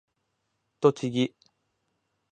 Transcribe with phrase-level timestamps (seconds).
[0.79, 1.35] 栃木